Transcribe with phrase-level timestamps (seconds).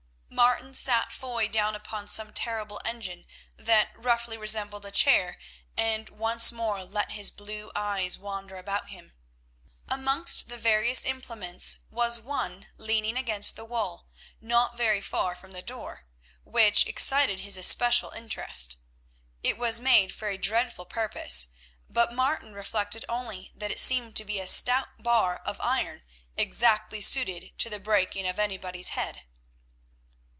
[0.33, 3.25] Martin sat Foy down upon some terrible engine
[3.57, 5.37] that roughly resembled a chair,
[5.77, 9.13] and once more let his blue eyes wander about him.
[9.87, 14.07] Amongst the various implements was one leaning against the wall,
[14.39, 16.07] not very far from the door,
[16.43, 18.77] which excited his especial interest.
[19.43, 21.49] It was made for a dreadful purpose,
[21.87, 26.01] but Martin reflected only that it seemed to be a stout bar of iron
[26.35, 29.23] exactly suited to the breaking of anybody's head.